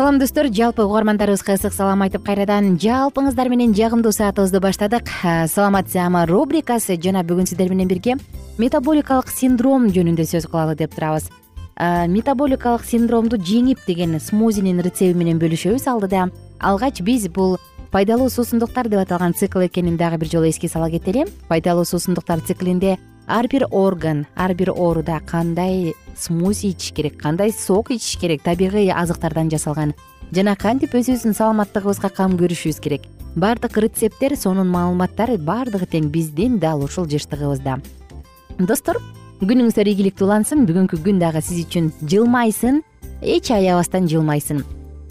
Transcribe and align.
салам 0.00 0.18
достор. 0.18 0.46
Жалпы 0.48 0.80
угармандарыбызга 0.80 1.58
ысык 1.58 1.74
салам 1.76 2.00
айтып 2.00 2.22
кайрадан 2.24 2.78
жалпыңыздар 2.80 3.50
менен 3.52 3.74
жагымдуу 3.76 4.14
саатыбызды 4.16 4.56
баштадык. 4.64 5.10
Саламат 5.52 5.90
саама 5.92 6.22
рубрикасы 6.24 6.96
жана 6.96 7.20
бүгүн 7.20 7.44
сиздер 7.44 7.68
менен 7.68 7.88
бирге 7.90 8.14
метаболикалык 8.56 9.28
синдром 9.28 9.90
жөнүндө 9.92 10.24
сөз 10.24 10.46
кылалы 10.48 10.78
деп 10.80 10.94
турабыз. 10.96 11.28
Метаболикалык 11.76 12.86
синдромду 12.88 13.36
жеңип 13.36 13.84
деген 13.84 14.16
смузинин 14.16 14.80
рецепти 14.80 15.12
менен 15.12 15.36
бөлүшөбүз 15.36 15.84
алдыда. 15.92 16.30
Алгач 16.58 17.02
биз 17.04 17.28
бул 17.28 17.58
пайдалуу 17.92 18.30
суусундуктар 18.30 18.88
деп 18.88 19.04
аталган 19.04 19.34
цикл 19.34 19.66
экенин 19.66 19.98
дагы 20.00 20.16
бир 20.16 20.32
жолу 20.32 20.48
эске 20.48 20.68
сала 20.68 20.88
кетели 20.88 21.26
пайдалуу 21.48 21.84
суусундуктар 21.84 22.40
циклинде 22.40 22.96
ар 23.26 23.46
бир 23.48 23.66
орган 23.70 24.26
ар 24.36 24.54
бир 24.54 24.70
ооруда 24.70 25.20
кандай 25.26 25.94
смузи 26.16 26.70
ичиш 26.70 26.92
керек 26.92 27.18
кандай 27.18 27.52
сок 27.52 27.90
ичиш 27.90 28.18
керек 28.20 28.42
табигый 28.42 28.90
азыктардан 28.90 29.50
жасалган. 29.50 29.94
Жана 30.32 30.56
кантип 30.56 30.94
өзүбүздүн 30.94 31.34
саламаттыгыбызга 31.34 32.10
кам 32.14 32.36
көрүшүбүз 32.38 32.80
керек? 32.80 33.06
Баардык 33.36 33.76
рецепттер 33.78 34.36
сонун 34.36 34.68
маалыматтар 34.70 35.36
баардыгы 35.38 35.86
тең 35.86 36.10
биздин 36.10 36.58
дал 36.58 36.84
ушул 36.84 37.06
жыштыгыбызда. 37.10 37.80
Достор 38.58 38.98
күнүңүздөр 39.40 39.90
ийгиликтүү 39.90 40.26
улансын. 40.26 40.66
Бүгүнкү 40.68 41.00
күн 41.02 41.18
дагы 41.22 41.42
сиз 41.42 41.64
үчүн 41.64 41.92
жылмайсын 42.02 42.82
эч 43.22 43.50
аябастан 43.50 44.06
жылмайсын 44.08 44.64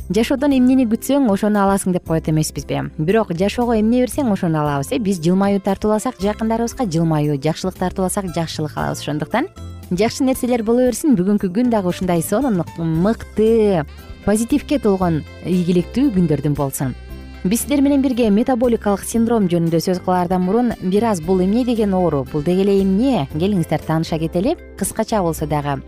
жашоодон 0.09 0.55
эмнени 0.57 0.87
күтсөң 0.89 1.27
ошону 1.29 1.59
аласың 1.61 1.93
деп 1.93 2.07
коет 2.09 2.27
эмеспизби. 2.31 2.79
Бирок 2.97 3.29
жашоого 3.37 3.75
эмне 3.77 4.01
берсең 4.01 4.31
ошону 4.33 4.57
алабыз 4.63 4.89
э. 4.91 4.97
Биз 4.97 5.19
жылмаюу 5.21 5.61
тартууласак 5.61 6.17
жакындарыбызга 6.17 6.87
жылмаюу 6.89 7.37
жакшылык 7.37 7.77
тартууласак 7.77 8.33
жакшылык 8.33 8.73
алабыз. 8.75 9.03
Ошондуктан 9.03 9.47
жакшы 9.91 10.23
нерселер 10.23 10.63
боло 10.63 10.87
берсин 10.87 11.13
бүгүнкү 11.13 11.51
күн 11.53 11.69
дагы 11.69 11.93
ушундай 11.93 12.23
сонун 12.25 12.63
мыкты 12.77 13.85
позитивге 14.25 14.79
толгон 14.81 15.21
ийгиликтүү 15.45 16.09
күндөрдүн 16.17 16.57
болсун. 16.57 16.95
Биз 17.43 17.61
сиздер 17.61 17.81
менен 17.85 18.01
бирге 18.01 18.31
метаболикалык 18.33 19.05
синдром 19.05 19.45
жөнүндө 19.45 19.77
сөз 19.77 20.01
кылаардан 20.01 20.41
мурун 20.41 20.73
бир 20.81 21.05
аз 21.05 21.21
бул 21.21 21.39
эмне 21.39 21.63
деген 21.65 21.93
оору 21.93 22.25
бул 22.33 22.41
деги 22.41 22.65
эле 22.65 22.81
эмне 22.81 23.27
келиңиздер 23.35 23.85
тааныша 23.85 24.17
кетели. 24.17 24.57
Кыскача 24.75 25.21
болсо 25.21 25.45
дагы. 25.45 25.83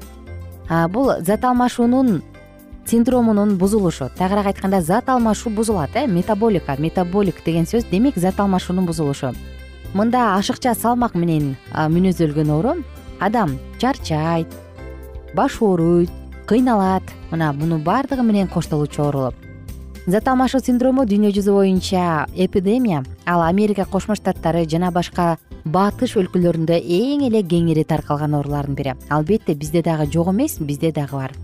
Бул 0.94 1.12
зат 1.20 1.44
алмашуунун 1.44 2.22
синдромунун 2.86 3.58
бузулушу. 3.58 4.10
Тагыраак 4.18 4.48
айтканда 4.48 4.82
зат 4.82 5.10
алмашуу 5.10 5.52
бузулат 5.52 5.96
э? 5.96 6.08
Метаболика 6.08 6.76
метаболик 6.78 7.44
деген 7.46 7.66
сөз 7.66 7.86
демек 7.90 8.16
зат 8.16 8.40
алмашуунун 8.40 8.86
бузулушу. 8.86 9.34
Мында 9.94 10.38
ашыкча 10.38 10.74
салмак 10.76 11.16
менен 11.16 11.56
мүнөздөлгөн 11.74 12.52
оору. 12.52 12.84
Адам 13.20 13.58
чарчайт 13.80 14.48
баш 15.36 15.62
ооруйт 15.62 16.10
кыйналат. 16.48 17.04
Мына 17.32 17.54
муну 17.54 17.78
баардыгы 17.78 18.24
менен 18.24 18.48
коштолуучу 18.48 19.04
оорулор 19.04 19.34
зат 20.08 20.28
алмашуу 20.28 20.60
синдрому 20.60 21.06
дүйнө 21.06 21.30
жүзү 21.36 21.54
боюнча 21.54 22.26
эпидемия. 22.36 23.04
Ал 23.26 23.44
америка 23.46 23.86
кошмо 23.86 24.16
штаттары 24.16 24.66
жана 24.66 24.90
башка 24.92 25.38
батыш 25.66 26.16
өлкөлөрүндө 26.18 26.80
эң 26.82 27.28
эле 27.28 27.44
кеңири 27.46 27.86
таркалган 27.86 28.34
оорулардын 28.40 28.76
бири 28.76 28.96
албетте 29.10 29.54
бизде 29.54 29.84
дагы 29.86 30.10
жок 30.12 30.32
эмес 30.34 30.58
бизде 30.60 30.92
дагы 30.92 31.20
бар 31.20 31.36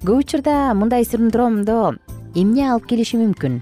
көп 0.00 0.22
учурда 0.22 0.72
мындай 0.72 1.04
синдромдо 1.04 1.92
эмне 2.32 2.62
алып 2.72 2.86
келиши 2.88 3.18
мүмкүн? 3.20 3.58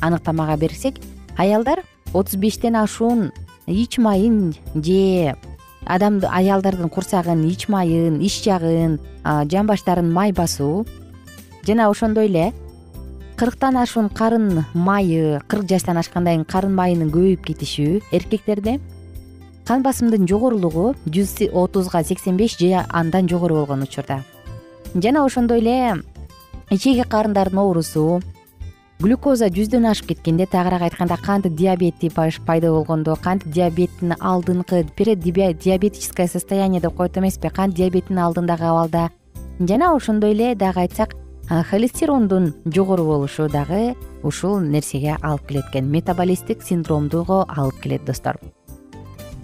Аныктамага 0.00 0.56
берсек 0.56 0.96
аялдар 1.36 1.82
отуз 2.14 2.38
бештен 2.40 2.78
ашуун 2.80 3.32
ич 3.66 3.98
майын 3.98 4.54
же 4.74 5.36
адам 5.84 6.22
аялдардын 6.24 6.88
курсагын 6.88 7.44
ич 7.44 7.68
майын 7.68 8.16
ич 8.24 8.40
жагын 8.46 8.98
жамбаштарын 9.24 10.10
май 10.10 10.32
басуу. 10.32 10.86
Жана 11.66 11.90
ошондой 11.90 12.32
эле 12.32 12.52
кырктан 13.36 13.76
ашуун 13.76 14.08
карын 14.08 14.64
майы 14.72 15.42
кырк 15.48 15.68
жаштан 15.68 15.98
ашкандан 15.98 16.32
кийин 16.32 16.44
карын 16.48 16.74
майынын 16.74 17.10
көбөйүп 17.12 17.44
кетиши 17.44 18.00
эркектерде 18.10 18.80
кан 19.66 19.82
басымдын 19.82 20.24
жогорулугу 20.28 20.94
жүз 21.04 21.50
отузга 21.52 22.04
сексен 22.04 22.38
беш 22.38 22.56
же 22.56 22.86
андан 22.88 23.28
жогору 23.28 23.56
болгон 23.56 23.82
учурда 23.82 24.22
жана 24.94 25.24
ошондой 25.24 25.58
эле 25.58 26.02
ичеги 26.70 27.02
карындардын 27.02 27.58
оорусу 27.58 28.20
глюкоза 29.02 29.48
жүздөн 29.50 29.88
ашып 29.90 30.12
кеткенде 30.12 30.46
тагыраак 30.46 30.86
айтканда 30.86 31.16
кант 31.18 31.48
диабети 31.48 32.10
пайда 32.10 32.70
болгондо 32.70 33.16
кант 33.16 33.44
диабеттин 33.44 34.14
алдыңкы 34.20 34.86
преддиабетическое 34.96 36.28
состояние 36.28 36.80
деп 36.80 36.94
коет 36.94 37.18
эмеспи 37.18 37.48
кант 37.48 37.74
диабетинин 37.74 38.20
алдындагы 38.20 38.64
абалда. 38.64 39.10
Жана 39.58 39.94
ошондой 39.96 40.32
эле 40.32 40.54
дагы 40.54 40.80
айтсак 40.80 41.16
холестерондун 41.48 42.54
жогору 42.64 43.04
болушу 43.04 43.48
дагы 43.48 43.96
ушул 44.22 44.60
нерсеге 44.60 45.18
алып 45.20 45.48
келет 45.48 45.68
экен 45.72 45.90
метаболисттик 45.90 46.62
синдромдуго 46.62 47.44
алып 47.48 47.80
келет 47.82 48.04
достор. 48.04 48.38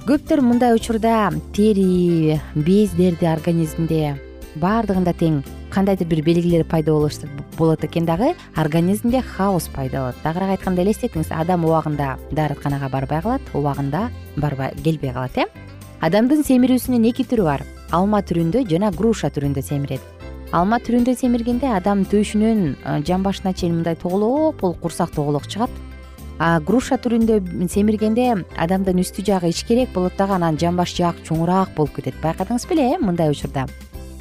Көптөр 0.07 0.41
мындай 0.41 0.75
учурда 0.75 1.31
тери 1.53 2.41
бездерди 2.55 3.27
организмде 3.27 4.30
баардыгында 4.59 5.13
тең 5.15 5.43
кандайдыр 5.71 6.09
бир 6.09 6.23
белгилер 6.25 6.65
пайда 6.65 6.93
болот 7.59 7.85
экен 7.85 8.07
дагы 8.07 8.35
организмде 8.57 9.21
хаос 9.23 9.69
пайда 9.69 10.01
болот. 10.01 10.17
Тагыраак 10.23 10.57
айтканда 10.57 10.83
элестетиңиз 10.83 11.31
адам 11.31 11.65
убагында 11.65 12.17
дарыканага 12.33 12.89
барбай 12.89 13.23
калат 13.23 13.43
убагында 13.55 14.09
барбай 14.37 14.75
келбей 14.83 15.13
калат 15.13 15.37
э? 15.39 15.45
Адамдын 16.01 16.43
семирүүсүнүн 16.43 17.05
эки 17.11 17.27
түрү 17.29 17.45
бар. 17.45 17.65
Алма 17.93 18.23
түрүндө 18.23 18.65
жана 18.71 18.91
груша 18.91 19.29
түрүндө 19.29 19.63
семирет. 19.63 20.01
Алма 20.53 20.81
түрүндө 20.81 21.15
семиргенде 21.15 21.69
адам 21.69 22.07
төшүнөн 22.09 23.05
жамбашына 23.07 23.53
чейин 23.55 23.77
мындай 23.77 23.95
тоголок 23.95 24.57
болуп 24.61 24.81
курсак 24.81 25.13
тоголок 25.15 25.47
чыгат. 25.47 25.71
А 26.41 26.59
груша 26.65 26.97
түрүндө 26.97 27.69
семиргенде 27.69 28.33
адамдын 28.57 29.05
үстү 29.05 29.27
жагы 29.27 29.53
ичкерээк 29.53 29.93
болот 29.93 30.17
дагы 30.17 30.39
анан 30.41 30.59
жамбаш 30.59 30.97
жаак 30.97 31.21
чоңураак 31.29 31.77
болуп 31.77 32.01
кетет. 32.01 32.17
Байкадыңыз 32.25 32.67
беле 32.71 32.95
э? 32.95 32.99
Мындай 32.99 33.31
учурда 33.31 33.69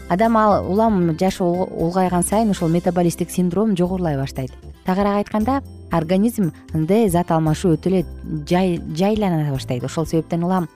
адам 0.09 0.37
ал 0.37 0.65
улам 0.65 1.15
жашы 1.17 1.43
улгайган 1.43 2.23
сайын 2.23 2.49
ушул 2.49 2.67
метаболисттик 2.69 3.29
синдром 3.29 3.75
жогорулай 3.77 4.17
баштайт. 4.17 4.51
Тагыраак 4.85 5.17
айтканда 5.17 5.61
организм 5.91 6.51
д 6.73 7.09
зат 7.09 7.31
алмашуу 7.31 7.75
өтө 7.77 7.89
эле 7.89 8.05
жайлана 8.95 9.51
баштайт. 9.51 9.83
Ошол 9.83 10.05
себептен 10.05 10.43
улам 10.43 10.67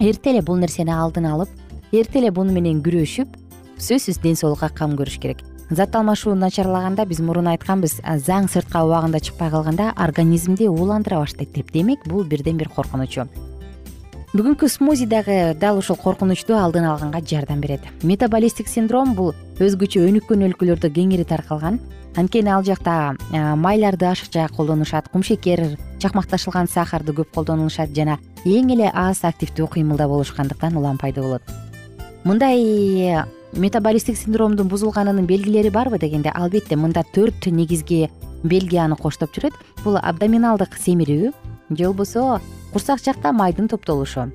эрте 0.00 0.30
эле 0.30 0.42
бул 0.42 0.56
нерсени 0.56 0.90
алдын 0.90 1.26
алып 1.26 1.48
эрте 1.92 2.18
эле 2.18 2.30
буну 2.30 2.52
менен 2.52 2.80
күрөшүп 2.82 3.28
сөзсүз 3.78 4.22
ден 4.22 4.36
соолукка 4.36 4.70
кам 4.74 4.96
көрүш 4.96 5.20
керек. 5.20 5.44
Зат 5.70 5.94
алмашуу 5.94 6.34
начарлаганда 6.34 7.04
биз 7.04 7.20
мурун 7.20 7.50
айтканбыз 7.52 8.00
заң 8.24 8.48
сыртка 8.48 8.86
убагында 8.86 9.20
чыкпай 9.20 9.50
калганда 9.50 9.92
организмди 9.96 10.66
ууландыра 10.66 11.20
баштайт 11.20 11.52
деп. 11.52 11.70
Демек 11.72 12.08
бул 12.08 12.24
бирден 12.24 12.56
бир 12.56 12.70
коркунучу 12.70 13.28
бүгүнкү 14.34 14.68
смузи 14.68 15.06
дагы 15.08 15.54
дал 15.56 15.78
ушул 15.78 15.96
коркунучту 15.96 16.52
алдын 16.52 16.84
алганга 16.84 17.22
жардам 17.24 17.60
берет. 17.60 17.80
Метаболисттик 18.02 18.68
синдром 18.68 19.14
бул 19.16 19.32
өзгөчө 19.56 20.02
өнүккөн 20.04 20.44
өлкөлөрдө 20.50 20.90
кеңири 20.92 21.24
таркалган. 21.24 21.78
Анткени 22.16 22.52
ал 22.52 22.64
жакта 22.64 23.16
майларды 23.32 24.04
ашыкча 24.04 24.48
колдонушат 24.54 25.08
кумшекер 25.08 25.78
чакмакташылган 26.02 26.68
сахарды 26.68 27.14
көп 27.16 27.32
колдонушат 27.34 27.94
жана 27.96 28.18
эң 28.44 28.74
эле 28.74 28.90
аз 28.92 29.24
активдүү 29.24 29.70
кыймылда 29.78 30.08
болушкандыктан 30.08 30.76
улам 30.76 30.98
пайда 30.98 31.22
болот. 31.22 31.42
Мындай 32.24 33.24
метаболисттик 33.56 34.18
синдромдун 34.18 34.68
бузулганынын 34.68 35.24
белгилери 35.24 35.70
барбы 35.70 35.98
дегенде 35.98 36.28
албетте 36.34 36.76
мында 36.76 37.04
төрт 37.14 37.46
негизги 37.46 38.10
белги 38.44 38.76
аны 38.76 38.96
коштоп 38.96 39.32
жүрөт. 39.32 39.56
Бул 39.84 39.96
абдоминалдык 39.96 40.76
семирүү 40.76 41.32
же 41.70 41.84
болбосо 41.86 42.40
курсак 42.78 43.00
жакта 43.02 43.32
майдын 43.32 43.66
топтолушу. 43.66 44.30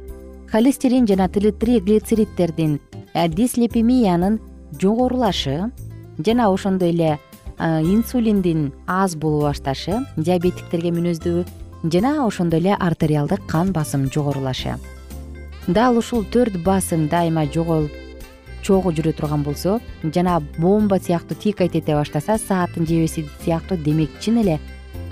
Холестерин 0.52 1.08
жана 1.08 1.30
триглицеридтердин 1.30 2.82
э, 3.14 3.30
дислепемиянын 3.30 4.42
жогорулашы 4.82 5.72
жана 6.18 6.50
ошондой 6.52 6.90
эле 6.90 7.20
э, 7.58 7.82
инсулиндин 7.84 8.74
аз 8.86 9.16
боло 9.16 9.48
башташы 9.48 10.02
диабетиктерге 10.18 10.92
мүнөздүү 10.92 11.46
жана 11.88 12.28
ошондой 12.28 12.60
эле 12.60 12.76
артериалдык 12.76 13.48
кан 13.48 13.72
басым 13.72 14.12
жогорулашы. 14.12 14.76
Дал 15.68 15.98
ушул 15.98 16.26
төрт 16.26 16.60
басым 16.66 17.08
дайыма 17.08 17.46
жоголуп 17.46 17.96
чогуу 18.62 18.92
жүрө 18.92 19.16
турган 19.16 19.48
болсо 19.48 19.80
жана 20.04 20.42
бомба 20.58 21.00
сыяктуу 21.00 21.40
тикать 21.40 21.80
эте 21.80 21.96
баштаса 21.96 22.38
сааттын 22.38 22.88
жебеси 22.88 23.24
сыяктуу 23.46 23.78
демек 23.78 24.12
чын 24.20 24.44
эле 24.44 24.60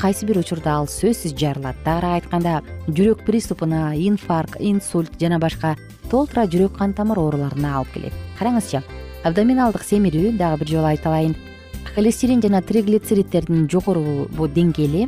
кайсы 0.02 0.26
бир 0.26 0.40
учурда 0.42 0.80
ал 0.80 0.88
сөзсүз 0.90 1.36
жарылат 1.38 1.78
тагыраак 1.86 2.24
айтканда 2.24 2.64
жүрөк 2.88 3.20
приступуна 3.22 3.92
инфаркт 3.94 4.56
инсульт 4.58 5.14
жана 5.22 5.38
башка 5.38 5.76
толтура 6.10 6.48
жүрөк 6.50 6.74
кан 6.80 6.96
тамыр 6.98 7.20
ооруларына 7.22 7.76
алып 7.78 7.92
келет. 7.94 8.16
Караңызчы 8.40 8.82
абдоминалдык 9.24 9.86
семирүү 9.86 10.32
дагы 10.40 10.64
бир 10.64 10.72
жолу 10.74 10.90
айталайын. 10.90 11.36
Холестерин 11.94 12.42
жана 12.42 12.64
жогору 13.70 14.26
деңгээли 14.58 15.08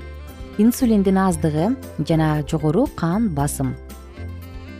инсулиндин 0.60 1.18
аздыгы 1.18 1.76
жана 2.08 2.44
жогору 2.48 2.86
кан 2.96 3.30
басым. 3.30 3.74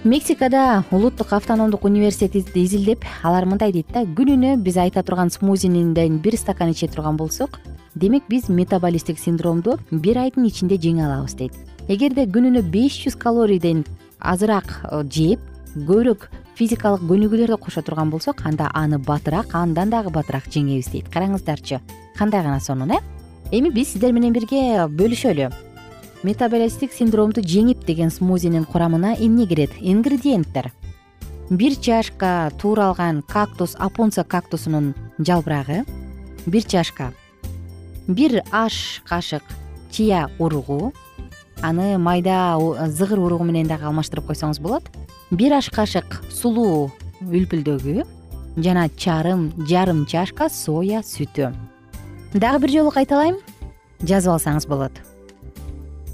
Мексикада 0.04 0.84
улуттук 0.92 1.34
автономдук 1.34 1.86
университет 1.86 2.56
изилдеп 2.56 3.04
алар 3.24 3.46
мындай 3.46 3.72
дейт 3.72 3.88
да 3.92 4.04
күнүнө 4.04 4.58
биз 4.58 4.78
айта 4.78 5.02
турган 5.02 5.32
смузиниден 5.32 6.20
бир 6.20 6.38
стакан 6.38 6.70
иче 6.70 6.88
турган 6.88 7.18
болсок 7.18 7.60
демек 7.96 8.24
биз 8.30 8.50
метаболисттик 8.50 9.20
синдромду 9.20 9.78
бир 9.92 10.18
айдын 10.18 10.48
ичинде 10.48 10.78
жеңе 10.82 11.06
алабыз 11.06 11.36
дейт. 11.38 11.54
Эгерде 11.88 12.26
күнүнө 12.26 12.64
беш 12.74 12.98
жүз 13.04 13.18
калорийден 13.20 13.84
азыраак 14.20 14.70
э, 14.92 15.04
жеп 15.10 15.42
көбүрөөк 15.76 16.30
физикалык 16.58 17.04
көнүгүүлөрдү 17.10 17.58
кошо 17.60 17.82
турган 17.82 18.10
болсок 18.14 18.46
анда 18.46 18.70
аны 18.74 19.00
батыраак 19.00 19.54
андан 19.58 19.90
дагы 19.90 20.14
батыраак 20.14 20.50
жеңебиз 20.50 20.92
дейт. 20.94 21.10
Караңыздарчы 21.14 21.82
кандай 22.18 22.44
гана 22.44 22.60
сонун 22.60 22.92
э? 22.92 23.00
Эми 23.52 23.70
биз 23.70 23.94
сиздер 23.94 24.14
менен 24.14 24.34
бирге 24.34 24.88
бөлүшөлү. 24.90 25.52
Метаболисттик 26.24 26.94
синдромду 26.94 27.42
жеңип 27.42 27.86
деген 27.86 28.10
смузинин 28.10 28.66
курамына 28.66 29.16
эмне 29.20 29.46
кирет? 29.46 29.72
Ингредиенттер. 29.82 30.72
Бир 31.50 31.76
чашка 31.76 32.52
тууралган 32.62 33.22
кактус 33.22 33.76
апунца 33.78 34.24
кактусунун 34.24 34.94
жалбырагы. 35.20 35.84
Бир 36.46 36.64
чашка 36.64 37.12
бир 38.08 38.44
аш 38.52 39.02
кашык 39.08 39.44
чия 39.92 40.30
уругу 40.40 40.94
аны 41.62 41.98
майда 41.98 42.58
зыгыр 42.88 43.20
уругу 43.20 43.44
менен 43.44 43.68
дагы 43.68 43.86
алмаштырып 43.88 44.28
койсоңуз 44.28 44.60
болот. 44.60 44.84
Бир 45.32 45.54
аш 45.54 45.70
кашык 45.72 46.20
сулуу 46.30 46.92
үлпүлдөгү 47.22 48.04
жана 48.58 48.90
чарым 48.90 49.52
жарым 49.70 50.06
чашка 50.06 50.50
соя 50.50 51.00
сүтү. 51.00 51.54
Дагы 52.34 52.60
бир 52.66 52.76
жолу 52.76 52.92
кайталайм 52.92 53.40
жазып 54.04 54.36
алсаңыз 54.36 54.68
болот. 54.68 54.92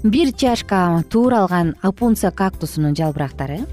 Бир 0.04 0.32
чашка 0.32 1.02
тууралган 1.10 1.74
апунца 1.82 2.30
кактусунун 2.30 2.94
жалбырактары 2.94 3.66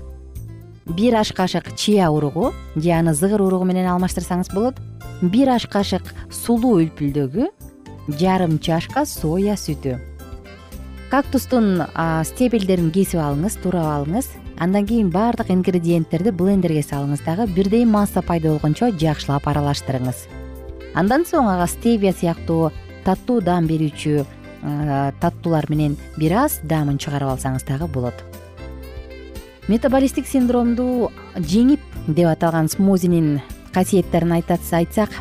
бир 0.88 1.16
аш 1.16 1.32
кашык 1.34 1.76
чия 1.76 2.10
уругу 2.10 2.54
же 2.76 2.92
аны 2.92 3.14
зыгыр 3.14 3.42
уругу 3.42 3.66
менен 3.66 3.88
алмаштырсаңыз 3.92 4.54
болот. 4.54 4.76
Бир 5.22 5.50
аш 5.50 5.68
кашык 5.68 6.04
сулуу 6.32 6.80
үлпүлдөгү 6.82 7.48
жарым 8.08 8.60
чашка 8.60 9.06
соя 9.06 9.56
сүтү. 9.60 9.98
Кактустун 11.12 11.84
стебелдерин 12.28 12.92
кесип 12.92 13.22
алыңыз 13.24 13.60
туурап 13.64 13.88
алыңыз. 13.94 14.28
Андан 14.60 14.88
кийин 14.90 15.12
баардык 15.14 15.52
ингредиенттерди 15.54 16.32
блендерге 16.32 16.82
салыңыз. 16.84 17.22
Дагы 17.24 17.48
бирдей 17.48 17.86
масса 17.86 18.22
пайда 18.22 18.52
болгончо 18.52 18.90
жакшылап 18.92 19.48
аралаштырыңыз. 19.48 20.26
Андан 20.96 21.24
соң 21.30 21.48
ага 21.52 21.68
стевия 21.68 22.12
сыяктуу 22.12 22.72
таттуу 23.06 23.40
даам 23.42 23.68
берүүчү 23.70 24.26
таттуулар 25.22 25.68
менен 25.70 25.96
бир 26.18 26.34
аз 26.42 26.58
даамын 26.64 26.98
чыгарып 26.98 27.36
алсаңыз 27.36 27.64
дагы 27.68 27.88
болот. 27.88 28.18
Метаболисттик 29.68 30.26
синдромду 30.28 31.12
жеңип 31.38 31.84
деп 32.08 32.28
аталган 32.32 32.68
смузинин 32.68 33.42
касиеттерин 33.74 34.34
айтсак 34.34 35.12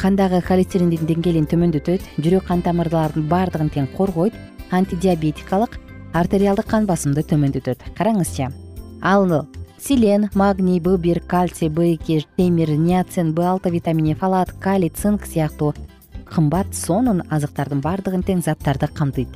кандагы 0.00 0.40
холестериндин 0.42 1.06
деңгээлин 1.08 1.46
төмөндөтөт 1.50 2.04
жүрөк 2.18 2.46
кан 2.48 2.62
тамырларынын 2.62 3.28
баардыгын 3.28 3.70
тең 3.72 3.88
коргойт 3.96 4.36
антидиабетикалык 4.70 5.78
артериалдык 6.12 6.66
кан 6.68 6.86
басымды 6.86 7.24
төмөндөтөт. 7.24 7.82
Караңызчы 7.96 8.50
ал 9.00 9.46
селен 9.80 10.28
магний 10.34 10.80
б 10.80 10.96
бир 10.96 11.20
кальций 11.20 11.68
б 11.68 11.94
эки 11.94 12.24
темир 12.36 12.76
ниацин 12.76 13.32
б 13.34 13.42
алты 13.42 13.70
витамини 13.70 14.14
фалат 14.14 14.52
калий 14.60 14.90
цинк 14.90 15.26
сыяктуу 15.26 15.74
кымбат 16.26 16.74
сонун 16.74 17.22
азыктардын 17.30 17.80
баардыгын 17.80 18.22
тең 18.22 18.42
заттарды 18.42 18.88
камтыйт. 18.88 19.28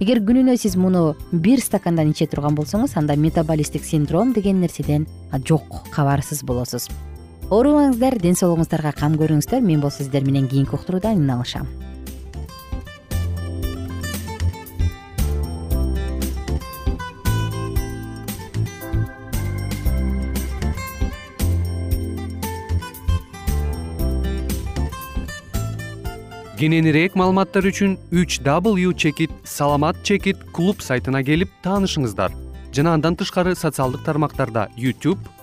Эгер 0.00 0.22
күнүнө 0.24 0.56
сиз 0.56 0.76
муну 0.76 1.14
бир 1.30 1.60
стакандан 1.60 2.10
иче 2.10 2.26
турган 2.26 2.56
болсоңуз 2.56 2.96
анда 2.96 3.16
метаболисттик 3.16 3.84
синдром 3.84 4.32
деген 4.32 4.60
нерседен 4.60 5.06
жок 5.46 5.84
кабарсыз 5.92 6.42
болосуз 6.42 6.88
оорубаңыздар 7.52 8.16
ден 8.16 8.36
соолугуңуздарга 8.38 8.94
кам 8.96 9.18
көрүңүздөр. 9.20 9.60
Мен 9.60 9.80
болсо 9.84 10.00
сиздер 10.00 10.24
менен 10.24 10.48
кийинки 10.48 10.72
уктурууда 10.72 11.12
алышам 11.12 11.68
кененирээк 26.62 27.16
маалыматтар 27.18 27.66
үчүн 27.66 27.96
үч 28.14 28.38
w 28.46 28.92
чекит 28.94 29.32
саламат 29.42 29.96
чекит 30.04 30.38
клуб 30.54 30.78
сайтына 30.78 31.24
келип 31.26 31.50
таанышыңыздар. 31.64 32.30
Жана 32.72 32.94
андан 32.94 33.16
тышкары 33.16 33.56
социалдык 33.56 34.04
тармактарда 34.06 34.68
youtube 34.78 35.18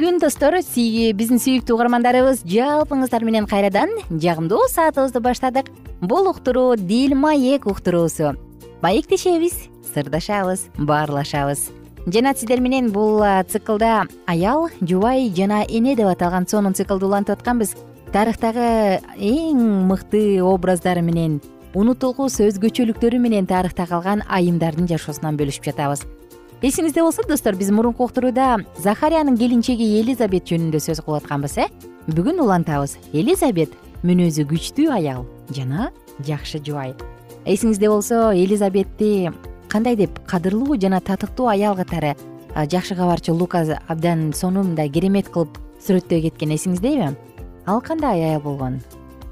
күн 0.00 0.18
достор 0.20 0.54
биздин 1.16 1.38
сүйүктүү 1.40 1.74
угармандарыбыз 1.76 2.42
жалпыңыздар 2.48 3.24
менен 3.24 3.46
кайрадан 3.48 3.90
жагымдуу 4.10 4.66
саатыбызды 4.68 5.20
баштадык. 5.24 5.70
Бул 6.00 6.28
уктуруу 6.28 6.76
дил 6.76 7.14
маек 7.16 7.66
уктуруусу. 7.66 8.34
Маектешебиз 8.82 9.54
сырдашабыз 9.94 10.66
баарлашабыз. 10.76 11.70
Жана 12.06 12.34
сиздер 12.34 12.60
менен 12.60 12.90
бул 12.92 13.24
циклда 13.48 14.04
аял 14.26 14.68
жубай 14.80 15.32
жана 15.34 15.64
эне 15.68 15.96
деп 15.96 16.12
аталган 16.12 16.46
сонун 16.46 16.74
циклды 16.74 17.06
улантып 17.06 17.38
атканбыз 17.38 17.74
тарыхтагы 18.12 19.00
эң 19.16 19.64
мыкты 19.88 20.42
образдары 20.44 21.02
менен 21.02 21.40
унутулгус 21.74 22.38
өзгөчөлүктөрү 22.40 23.18
менен 23.18 23.48
тарыхта 23.48 23.88
калган 23.88 24.22
айымдардын 24.28 24.88
жашоосунан 24.92 25.40
бөлүшүп 25.40 25.72
жатабыз 25.72 26.06
эсиңизде 26.62 27.02
болсо 27.04 27.20
достор 27.28 27.56
биз 27.56 27.68
мурунку 27.70 28.06
уктурууда 28.06 28.56
захариянын 28.80 29.36
келинчеги 29.36 29.98
элизабет 30.00 30.46
жөнүндө 30.48 30.80
сөз 30.80 31.02
кылып 31.04 31.20
атканбыз 31.20 31.58
э? 31.60 31.66
Бүгүн 32.08 32.40
улантабыз. 32.40 32.96
Элизабет 33.12 33.74
мүнөзү 34.06 34.46
күчтүү 34.48 34.88
аял 34.94 35.26
жана 35.52 35.90
жакшы 36.24 36.62
жубай. 36.64 36.94
Эсиңизде 37.44 37.90
болсо 37.92 38.30
элизабетти 38.32 39.30
кандай 39.68 39.96
деп 40.00 40.16
кадырлуу 40.26 40.78
жана 40.80 41.02
татыктуу 41.04 41.50
аял 41.52 41.76
катары 41.76 42.14
жакшы 42.54 42.96
кабарчы 42.96 43.32
лука 43.32 43.60
абдан 43.86 44.32
сонун 44.32 44.72
мындай 44.72 44.88
керемет 44.88 45.28
кылып 45.28 45.60
сүрөттөй 45.84 46.22
кеткен 46.30 46.56
эсиңиздеби 46.56 47.12
ал 47.66 47.82
кандай 47.82 48.24
аял 48.30 48.40
болгон? 48.40 48.80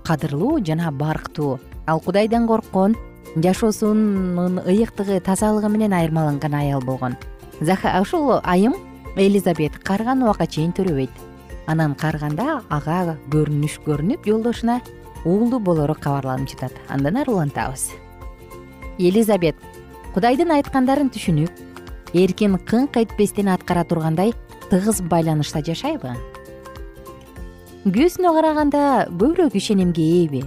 Кадырлуу 0.05 0.61
жана 0.61 0.93
барктуу 0.93 1.59
ал 1.87 2.01
кудайдан 2.01 2.47
корккон 2.47 2.97
жашоосунун 3.37 4.61
ыйыктыгы 4.63 5.21
тазалыгы 5.21 5.69
менен 5.69 5.93
айырмаланган 5.93 6.55
аял 6.55 6.81
болгон. 6.81 7.17
Ушул 7.61 8.41
айым 8.43 8.75
элизабет 9.17 9.79
карыган 9.79 10.23
убакка 10.23 10.47
чейин 10.47 10.73
төрөбөйт. 10.73 11.11
Анан 11.67 11.95
карыганда 11.95 12.63
ага 12.69 13.17
көрүнүш 13.31 13.81
көрүнүп 13.87 14.27
жолдошуна 14.27 14.81
уулду 15.25 15.59
болору 15.59 15.95
кабарланып 15.95 16.51
жатат 16.51 16.73
андан 16.89 17.17
ары 17.17 17.33
улантабыз. 17.33 17.91
Элизабет 18.99 19.57
кудайдын 20.15 20.53
айткандарын 20.55 21.11
түшүнүп 21.11 22.15
эркин 22.15 22.59
кыңк 22.63 23.01
этпестен 23.03 23.49
аткара 23.49 23.85
тургандай 23.85 24.35
тыгыз 24.71 25.03
байланышта 25.03 25.63
жашайбы? 25.65 26.15
Көзүнө 27.85 28.31
караганда 28.37 29.09
көбүрөөк 29.11 29.57
ишенимге 29.59 30.05
ээби 30.23 30.45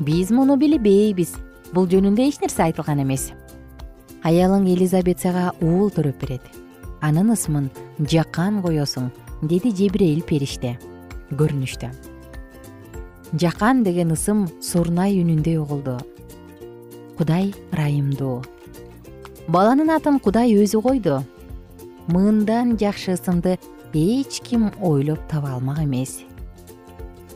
биз 0.00 0.30
муну 0.30 0.56
билбейбиз 0.56 1.34
бул 1.72 1.88
жөнүндө 1.88 2.26
эч 2.28 2.40
нерсе 2.42 2.66
айтылган 2.68 3.02
эмес. 3.02 3.32
Аялың 4.22 4.68
элизабет 4.70 5.20
сага 5.20 5.50
уул 5.60 5.90
төрөп 5.90 6.20
берет. 6.20 6.46
Анын 7.00 7.34
ысымын 7.34 7.68
жакан 7.98 8.62
коесуң 8.62 9.10
деди 9.42 9.74
жебирейил 9.74 10.22
периште. 10.22 10.78
Көрүнүштө. 11.32 11.90
Жакан 13.40 13.82
деген 13.82 14.12
ысым 14.14 14.46
сурнай 14.62 15.18
үнүндөй 15.18 15.58
угулду. 15.58 15.98
Кудай 17.16 17.54
ырайымдуу 17.72 18.42
баланын 19.48 19.90
атын 19.90 20.20
кудай 20.22 20.54
өзү 20.54 20.80
койду 20.84 21.16
мындан 22.14 22.76
жакшы 22.78 23.16
ысымды 23.16 23.56
эч 23.92 24.38
ким 24.46 24.70
ойлоп 24.80 25.26
таба 25.28 25.54
алмак 25.56 25.80
эмес 25.82 26.20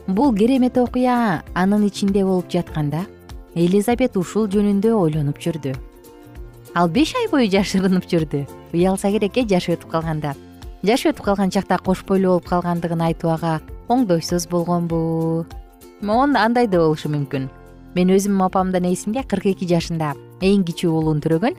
бул 0.07 0.33
керемет 0.35 0.77
окуя 0.77 1.43
анын 1.53 1.87
ичинде 1.87 2.23
болуп 2.23 2.49
жатканда 2.49 3.05
элизабет 3.57 4.17
ушул 4.17 4.45
жөнүндө 4.53 4.91
ойлонуп 4.93 5.39
жүрдү. 5.41 5.73
Ал 6.77 6.89
беш 6.93 7.15
ай 7.17 7.25
бою 7.31 7.49
жашырынып 7.49 8.05
жүрдү. 8.05 8.43
Уялса 8.73 9.09
керек 9.09 9.37
э 9.37 9.45
жашы 9.49 9.73
өтүп 9.73 9.89
калганда. 9.89 10.35
Жашы 10.85 11.09
өтүп 11.09 11.25
калган 11.25 11.49
чакта 11.49 11.79
кош 11.81 12.03
бойлуу 12.05 12.37
болуп 12.37 12.45
калгандыгын 12.45 13.01
айтуу 13.01 13.31
ага 13.33 13.59
оңдойсуз 13.89 14.47
болгонбу. 14.49 15.45
Андай 16.03 16.67
да 16.67 16.77
болушу 16.77 17.09
мүмкүн. 17.09 17.49
Мен 17.95 18.09
өзүмдүн 18.13 18.45
апамдын 18.45 18.85
эсимде 18.91 19.23
кырк 19.23 19.47
эки 19.47 19.65
жашында 19.65 20.13
эң 20.41 20.63
кичүү 20.63 20.91
уулун 20.93 21.19
төрөгөн 21.19 21.57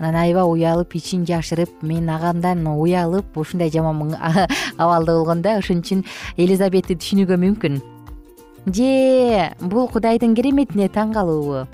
анан 0.00 0.16
аябай 0.16 0.42
уялып 0.42 0.96
ичин 0.96 1.24
жашырып 1.24 1.70
мен 1.82 2.10
агамдан 2.10 2.66
уялып 2.66 3.36
ушундай 3.38 3.70
жаман 3.70 4.16
абалда 4.78 5.12
болгон 5.12 5.42
да. 5.42 5.58
Ошон 5.58 5.78
үчүн 5.78 6.02
элизабетти 6.36 6.98
түшүнүүгө 6.98 7.38
мүмкүн 7.38 7.95
же 8.66 9.54
бул 9.60 9.88
кудайдын 9.88 10.34
кереметине 10.34 10.88
таң 10.88 11.14
калуубу? 11.14 11.66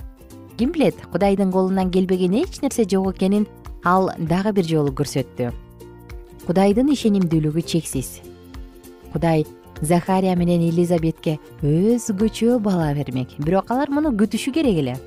Ким 0.57 0.73
билет? 0.73 0.97
Кудайдын 1.13 1.53
колунан 1.53 1.91
келбеген 1.91 2.35
эч 2.43 2.61
нерсе 2.63 2.85
жок 2.85 3.17
экенин 3.17 3.47
ал 3.85 4.11
дагы 4.19 4.53
бир 4.53 4.65
жолу 4.65 4.93
көрсөттү. 4.93 5.53
Кудайдын 6.47 6.93
ишенимдүүлүгү 6.93 7.63
чексиз. 7.63 8.21
Кудай 9.13 9.47
захария 9.81 10.37
менен 10.37 10.63
элизабетке 10.69 11.39
өзгөчө 11.63 12.59
бала 12.61 12.93
бермек. 12.95 13.35
Бирок 13.39 13.71
алар 13.71 13.91
муну 13.91 14.13
күтүшү 14.13 14.53
керек 14.53 14.79
эле. 14.79 14.99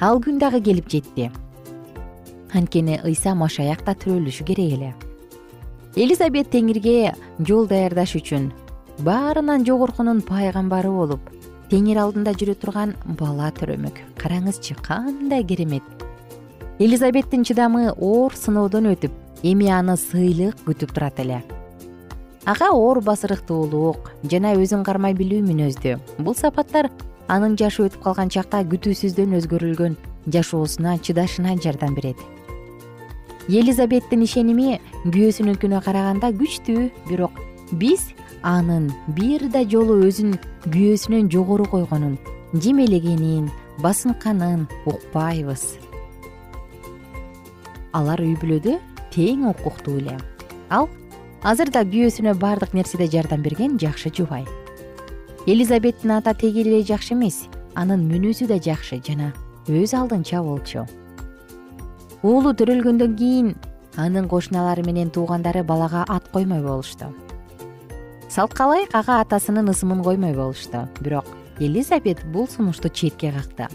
Ал 0.00 0.22
күн 0.22 0.38
дагы 0.38 0.60
келип 0.62 0.88
жетти. 0.88 1.30
Анткени 2.54 3.00
ыйса 3.04 3.34
машаякта 3.34 3.96
төрөлүшү 3.98 4.44
керек 4.44 4.72
эле. 4.78 4.94
Элизабет 5.96 6.52
теңирге 6.52 7.14
жол 7.40 7.66
даярдаш 7.66 8.14
үчүн 8.20 8.52
баарынан 8.98 9.62
жогоркунун 9.66 10.20
пайгамбары 10.26 10.90
болуп 10.90 11.28
теңир 11.70 12.00
алдында 12.02 12.32
жүрө 12.34 12.56
турган 12.58 12.94
бала 13.18 13.52
төрөмөк. 13.54 14.00
Караңызчы 14.18 14.74
кандай 14.82 15.44
керемет. 15.44 15.84
Элизабеттин 16.78 17.44
чыдамы 17.46 17.92
оор 17.92 18.34
сыноодон 18.34 18.90
өтүп 18.94 19.44
эми 19.46 19.68
аны 19.70 19.94
сыйлык 19.96 20.64
күтүп 20.66 20.94
турат 20.96 21.20
эле. 21.22 21.42
Ага 22.44 22.72
оор 22.72 23.02
басырыктуулук 23.04 24.10
жана 24.24 24.54
өзүн 24.58 24.82
кармай 24.82 25.14
билүү 25.14 25.44
мүнөздүү 25.46 26.22
бул 26.24 26.34
сапаттар 26.34 26.90
анын 27.28 27.54
жашы 27.60 27.84
өтүп 27.86 28.02
калган 28.02 28.32
чакта 28.32 28.64
күтүүсүздөн 28.66 29.36
өзгөрүлгөн 29.38 29.98
жашоосуна 30.26 30.96
чыдашына 30.98 31.58
жардам 31.62 31.94
берет. 31.94 32.16
Элизабеттин 33.48 34.24
ишеними 34.24 34.80
күйөөсүнүкүнө 35.04 35.84
караганда 35.84 36.32
күчтүү 36.36 36.88
бирок 37.08 37.36
биз 37.72 38.10
анын 38.42 38.90
бир 39.16 39.48
да 39.50 39.64
жолу 39.64 39.98
өзүн 40.06 40.36
күйөөсүнөн 40.68 41.30
жогору 41.32 41.66
койгонун 41.68 42.18
жемелегенин 42.54 43.50
басынканын 43.82 44.66
укпайбыз. 44.86 45.78
Алар 47.92 48.22
үй 48.22 48.36
бүлөдө 48.38 48.78
тең 49.14 49.48
укуктуу 49.50 49.98
эле 49.98 50.16
ал 50.70 50.88
азыр 51.42 51.70
да 51.74 51.82
күйөөсүнө 51.82 52.34
баардык 52.38 52.74
нерседе 52.74 53.08
жардам 53.10 53.42
берген 53.42 53.78
жакшы 53.78 54.12
жубай. 54.14 54.46
Элизабеттин 55.46 56.12
ата 56.18 56.34
теги 56.34 56.62
эле 56.62 56.82
жакшы 56.82 57.14
эмес 57.14 57.46
анын 57.74 58.06
мүнөзү 58.10 58.48
да 58.48 58.58
жакшы 58.58 59.00
жана 59.04 59.32
өз 59.68 59.94
алдынча 59.94 60.42
болчу. 60.42 60.86
Уулу 62.22 62.54
төрөлгөндөн 62.54 63.16
кийин 63.16 63.54
анын 63.96 64.28
кошуналары 64.28 64.84
менен 64.86 65.10
туугандары 65.10 65.62
балага 65.62 66.04
ат 66.08 66.28
коймой 66.32 66.62
болушту 66.62 67.12
салткалайык 68.28 68.94
ага 68.94 69.20
атасынын 69.22 69.70
ысымын 69.72 70.02
коймой 70.04 70.34
болушту. 70.34 70.88
Бирок 71.00 71.26
элизабет 71.58 72.24
бул 72.32 72.48
сунушту 72.48 72.88
четке 72.88 73.32
какты 73.32 73.68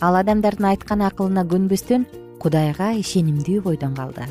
ал 0.00 0.16
адамдардын 0.16 0.70
айткан 0.72 1.02
акылына 1.02 1.46
көнбөстөн 1.48 2.04
кудайга 2.38 2.92
ишенимдүү 3.00 3.62
бойдон 3.64 3.94
калды. 3.96 4.28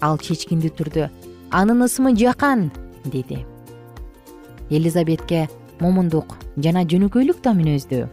Ал 0.00 0.18
чечкиндүү 0.18 0.70
түрдө 0.76 1.08
анын 1.50 1.84
ысымы 1.86 2.14
жакан! 2.16 2.70
деди. 3.04 3.44
Элизабетке 4.70 5.48
момундук 5.80 6.36
жана 6.56 6.84
жөнөкөйлүк 6.84 7.40
да 7.42 7.54
мүнөздүү 7.56 8.08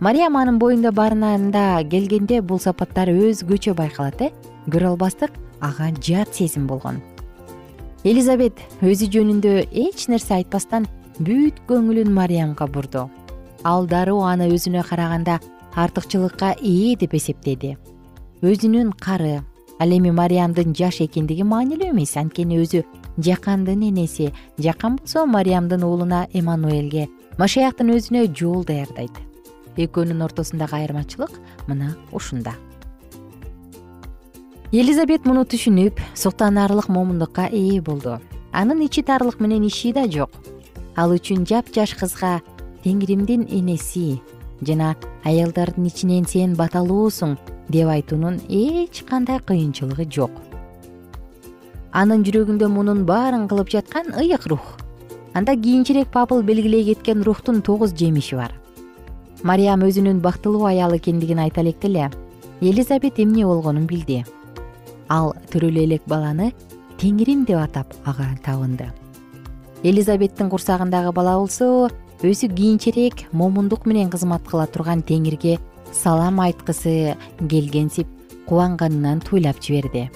мариям 0.00 0.36
анын 0.38 0.58
боюнда 0.58 0.92
барынанда 0.94 1.82
келгенде 1.90 2.40
бул 2.40 2.60
сапаттар 2.62 3.10
өзгөчө 3.10 3.74
байкалат 3.74 4.22
э? 4.22 4.30
Көрө 4.70 4.94
албастык 4.94 5.34
ага 5.60 5.90
жат 6.00 6.34
сезим 6.34 6.66
болгон 6.70 7.02
элизабет 8.06 8.60
өзү 8.82 9.08
жөнүндө 9.10 9.52
эч 9.74 10.06
нерсе 10.10 10.36
айтпастан 10.38 10.86
бүт 11.18 11.58
көңүлүн 11.66 12.10
мариямга 12.14 12.68
бурду. 12.70 13.08
Ал 13.66 13.88
дароо 13.90 14.22
аны 14.22 14.46
өзүнө 14.54 14.84
караганда 14.86 15.40
артыкчылыкка 15.74 16.54
ээ 16.62 16.94
деп 17.00 17.14
эсептеди. 17.18 17.76
Өзүнүн 18.42 18.92
кары 19.02 19.40
ал 19.80 19.90
эми 19.90 20.12
мариямдын 20.14 20.76
жаш 20.78 21.00
экендиги 21.02 21.42
маанилүү 21.42 21.90
эмес 21.90 22.14
анткени 22.16 22.60
өзү 22.62 22.84
жакандын 23.18 23.82
энеси. 23.90 24.32
Жакан 24.58 25.00
болсо 25.02 25.26
мариямдын 25.26 25.82
уулуна 25.82 26.28
эмануэлге 26.32 27.08
машаяктын 27.38 27.90
өзүнө 27.96 28.28
жол 28.30 28.62
даярдайт. 28.64 29.18
Экөөнүн 29.76 30.22
ортосундагы 30.22 30.78
айырмачылык 30.78 31.34
мына 31.66 31.96
ушунда 32.12 32.54
элизабет 34.68 35.24
муну 35.24 35.46
түшүнүп 35.48 35.96
суктанаарлык 36.12 36.90
момундукка 36.92 37.46
ээ 37.48 37.80
болду. 37.80 38.18
Анын 38.52 38.82
ичи 38.84 39.00
таарлык 39.02 39.40
менен 39.40 39.64
иши 39.64 39.94
да 39.96 40.04
жок. 40.04 40.30
Ал 40.94 41.14
үчүн 41.16 41.46
жапжаш 41.48 41.94
кызга 41.96 42.42
теңиримдин 42.84 43.46
энеси 43.48 44.20
жана 44.60 44.94
аялдардын 45.24 45.88
ичинен 45.88 46.28
сен 46.28 46.52
баталуусуң 46.52 47.38
деп 47.72 47.88
айтуунун 47.88 48.42
эч 48.48 49.04
кандай 49.08 49.40
кыйынчылыгы 49.40 50.04
жок. 50.04 50.36
Анын 51.92 52.26
жүрөгүндө 52.28 52.68
мунун 52.68 53.06
баарын 53.08 53.48
кылып 53.48 53.72
жаткан 53.72 54.12
ыйык 54.20 54.44
рух 54.52 54.76
анда 55.32 55.56
кийинчерээк 55.56 56.12
пабыл 56.12 56.42
белгилей 56.42 56.84
кеткен 56.92 57.22
рухтун 57.22 57.62
тогуз 57.62 57.96
жемиши 57.96 58.36
бар. 58.36 58.52
Мариям 59.42 59.80
өзүнүн 59.80 60.20
бактылуу 60.20 60.66
аял 60.66 60.96
экендигин 60.96 61.38
айта 61.38 61.62
электе 61.62 61.88
эле 61.88 62.10
элизабет 62.60 63.18
эмне 63.18 63.46
болгонун 63.46 63.86
билди 63.86 64.26
ал 65.08 65.34
төрөлө 65.52 65.84
элек 65.86 66.04
баланы 66.06 66.52
теңирим 66.98 67.44
деп 67.46 67.60
атап 67.62 67.94
ага 68.04 68.28
табынды. 68.44 68.90
Элизабеттин 69.82 70.50
курсагындагы 70.50 71.12
бала 71.14 71.36
болсо 71.38 71.88
өзү 72.22 72.50
кийинчерээк 72.54 73.28
момундук 73.32 73.86
менен 73.86 74.10
кызмат 74.10 74.42
кыла 74.48 74.66
турган 74.66 75.02
теңирге 75.06 75.58
салам 75.92 76.40
айткысы 76.40 77.16
келгенсип 77.38 78.08
кубанганынан 78.48 79.20
туйлап 79.20 79.62
жиберди. 79.62 80.08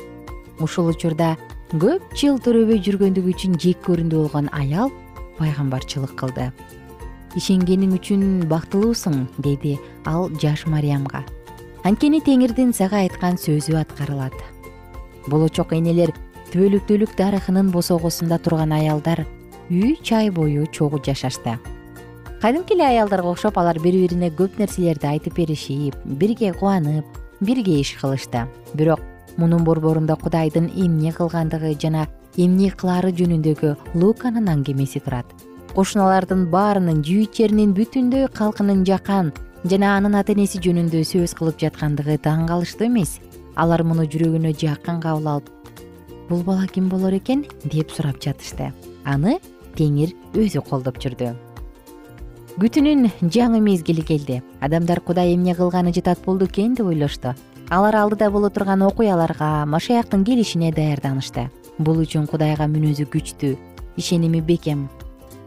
Ушул 0.60 0.90
учурда 0.90 1.36
көп 1.72 2.02
жыл 2.18 2.40
төрөбөй 2.42 2.82
жүргөндүгү 2.82 3.34
үчүн 3.36 3.58
жек 3.62 3.84
көрүндү 3.86 4.24
болгон 4.24 4.50
аял 4.52 4.90
пайгамбарчылык 5.38 6.16
кылды. 6.18 6.50
Ишенгениң 7.38 7.94
үчүн 7.96 8.24
бактылуусуң 8.50 9.28
деди 9.38 9.78
ал 10.04 10.28
жаш 10.42 10.66
мариямга. 10.66 11.22
Анткени 11.86 12.20
теңирдин 12.20 12.74
сага 12.76 13.00
айткан 13.06 13.38
сөзү 13.40 13.78
аткарылат 13.80 14.36
болочок 15.26 15.72
энелер 15.72 16.12
түбөлүктүүлүк 16.52 17.14
дарыхынын 17.16 17.70
босогосунда 17.72 18.38
турган 18.38 18.72
аялдар 18.72 19.24
үч 19.70 20.12
ай 20.12 20.30
бою 20.30 20.66
чогуу 20.66 21.00
жашашты. 21.04 21.58
Кадимки 22.42 22.74
эле 22.74 22.84
аялдарга 22.84 23.30
окшоп 23.30 23.58
алар 23.58 23.78
бири 23.78 24.02
бирине 24.02 24.28
көп 24.30 24.58
нерселерди 24.58 25.06
айтып 25.06 25.36
беришип 25.36 25.94
бирге 26.04 26.52
кубанып 26.52 27.06
бирге 27.40 27.80
иш 27.80 27.94
кылышты. 28.00 28.48
Бирок 28.74 29.00
мунун 29.36 29.64
борборунда 29.64 30.16
кудайдын 30.16 30.68
эмне 30.74 31.12
кылгандыгы 31.12 31.76
жана 31.80 32.08
эмне 32.36 32.70
кылаары 32.70 33.12
жөнүндөгү 33.12 33.76
луканын 33.94 34.48
аңгемеси 34.48 35.00
турат. 35.00 35.26
Кошуналардын 35.74 36.48
баарынын 36.52 37.00
жүйүт 37.06 37.38
жеринин 37.38 37.72
бүтүндөй 37.72 38.28
калкынын 38.34 38.84
жакан 38.84 39.32
жана 39.64 39.96
анын 39.96 40.18
ата 40.18 40.34
энеси 40.34 40.60
жөнүндө 40.60 41.04
сөз 41.06 41.32
кылып 41.38 41.62
жаткандыгы 41.62 42.18
таң 42.26 42.48
калыштуу 42.50 42.90
эмес 42.90 43.20
алар 43.56 43.82
муну 43.84 44.06
жүрөгүнө 44.06 44.54
жакын 44.58 45.00
кабыл 45.00 45.28
алып 45.36 45.50
бул 46.32 46.42
бала 46.42 46.66
ким 46.66 46.88
болор 46.88 47.12
экен? 47.12 47.44
деп 47.64 47.90
сурап 47.90 48.16
жатышты. 48.22 48.72
Аны 49.04 49.38
теңир 49.76 50.14
өзү 50.32 50.62
колдоп 50.64 50.96
жүрдү. 51.02 51.34
Күтүүнүн 52.56 53.10
жаңы 53.32 53.60
мезгили 53.60 54.00
келди. 54.00 54.42
Адамдар 54.60 55.00
кудай 55.00 55.34
эмне 55.34 55.54
кылганы 55.54 55.92
жатат 55.92 56.24
болду 56.24 56.46
экен? 56.46 56.74
деп 56.74 56.86
ойлошту. 56.86 57.34
Алар 57.68 57.96
алдыда 57.96 58.30
боло 58.30 58.50
турган 58.50 58.82
окуяларга 58.82 59.66
машаяктын 59.66 60.24
келишине 60.24 60.72
даярданышты. 60.72 61.50
Бул 61.78 62.00
үчүн 62.00 62.26
кудайга 62.26 62.64
мүнөзү 62.64 63.08
күчтүү 63.12 63.56
ишеними 63.96 64.40
бекем. 64.40 64.88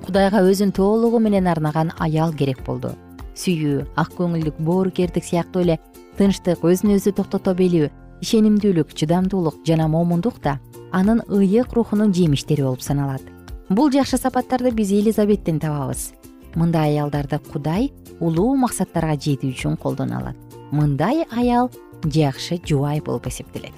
Кудайга 0.05 0.43
өзүн 0.45 0.73
толугу 0.73 1.19
менен 1.19 1.47
арнаган 1.47 1.91
аял 1.97 2.33
керек 2.33 2.61
болду. 2.65 2.93
Сүйүү 3.35 3.87
ак 3.95 4.13
көңүлдүк 4.17 4.61
боорукердик 4.61 5.25
сыяктуу 5.25 5.61
эле 5.65 5.79
тынчтык 6.17 6.63
өзүн 6.65 6.95
өзү 6.95 7.13
токтото 7.17 7.53
билүү 7.57 7.89
ишенимдүүлүк 8.23 8.93
чыдамдуулук 8.95 9.61
жана 9.67 9.87
момундук 9.91 10.41
да 10.43 10.59
анын 10.91 11.21
ыйык 11.27 11.73
рухунун 11.73 12.13
жемиштери 12.13 12.63
болуп 12.63 12.81
саналат. 12.81 13.21
Бул 13.69 13.91
жакшы 13.91 14.17
сапаттарды 14.17 14.71
биз 14.71 14.91
элизабеттен 14.91 15.59
табабыз. 15.59 16.13
Мындай 16.55 16.95
аялдарды 16.95 17.39
кудай 17.39 17.91
улуу 18.19 18.55
максаттарга 18.55 19.17
жетүү 19.19 19.51
үчүн 19.51 19.77
колдоно 19.77 20.19
алат. 20.21 20.37
Мындай 20.71 21.25
аял 21.31 21.71
жакшы 22.03 22.61
жубай 22.63 23.01
болуп 23.01 23.27
эсептелет. 23.27 23.73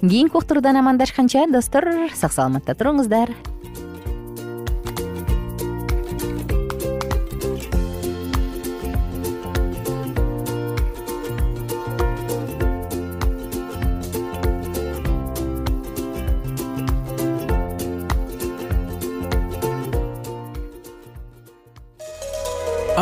Кийинки 0.00 0.36
уктуруудан 0.36 0.76
амандашканча 0.76 1.46
достор 1.48 1.86
сак 2.14 2.32
саламатта 2.32 2.74
туруңуздар 2.74 3.30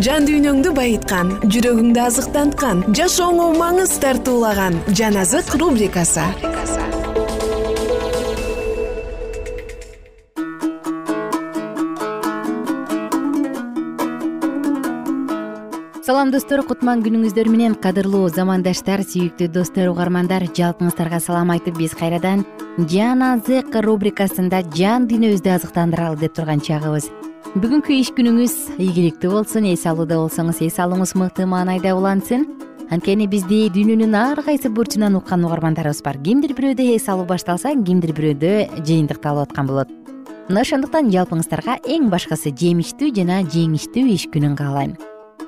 жан 0.00 0.24
дүйнөңдү 0.24 0.70
байыткан 0.72 1.34
жүрөгүңдү 1.52 2.00
азыктанткан 2.00 2.78
жашооңо 2.96 3.50
маңыз 3.58 3.90
тартуулаган 4.00 4.78
жан 4.96 5.18
азык 5.20 5.50
рубрикасы. 5.60 6.24
Салам 16.02 16.32
достор 16.32 16.62
кутман 16.64 17.02
күнүңүздөр 17.04 17.50
менен 17.52 17.74
кадырлуу 17.76 18.30
замандаштар 18.32 19.04
сүйүктүү 19.04 19.50
достор 19.52 19.90
угармандар 19.92 20.48
жалпыңыздарга 20.56 21.20
салам 21.20 21.52
айтып 21.52 21.76
биз 21.76 21.92
кайрадан 22.00 22.46
жан 22.88 23.20
азык 23.28 23.76
рубрикасында 23.84 24.64
жан 24.72 25.04
дүйнөбүздү 25.12 25.52
азыктандыралы 25.58 26.18
деп 26.24 26.34
турган 26.40 26.64
чагыбыз 26.64 27.10
бүгүнкү 27.52 27.92
иш 28.00 28.08
күнүңүз 28.16 28.52
ийгиликтүү 28.80 29.28
болсун 29.28 29.66
эс 29.68 29.82
алууда 29.84 30.16
болсоңуз 30.16 30.62
эс 30.64 30.78
алууңуз 30.80 31.12
мыкты 31.20 31.44
маанайда 31.44 31.92
улансын. 31.92 32.46
Анткени 32.88 33.26
бизди 33.28 33.66
дүйнөнүн 33.74 34.16
ар 34.16 34.40
кайсы 34.46 34.70
бурчунан 34.72 35.18
уккан 35.18 35.44
угармандарыбыз 35.44 36.00
бар. 36.06 36.16
Кимдир 36.24 36.54
бирөөдө 36.56 36.86
эс 36.94 37.10
алуу 37.12 37.26
башталса 37.28 37.74
кимдир 37.76 38.14
бирөөдө 38.16 38.80
жыйынтыкталып 38.88 39.50
аткан 39.50 39.68
болот. 39.68 39.92
Мына 40.48 40.64
ошондуктан 40.64 41.12
жалпыңыздарга 41.12 41.76
эң 41.92 42.08
башкысы 42.08 42.54
жемиштүү 42.56 43.12
жана 43.20 43.42
жеңиштүү 43.44 44.08
иш 44.16 44.28
күнүн 44.32 44.56
каалайм. 44.56 44.96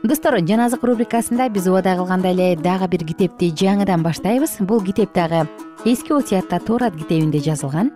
Достор 0.04 0.36
жаназык 0.44 0.84
рубрикасында 0.84 1.48
биз 1.48 1.72
убада 1.72 1.96
кылгандай 1.96 2.36
эле 2.36 2.56
дагы 2.60 2.90
бир 2.92 3.08
китепти 3.08 3.48
жаңыдан 3.48 4.04
баштайбыз. 4.04 4.58
Бул 4.60 4.84
китеп 4.84 5.16
дагы 5.16 5.46
эски 5.88 6.12
осиятта 6.12 6.60
торат 6.60 7.00
китебинде 7.00 7.40
жазылган. 7.40 7.94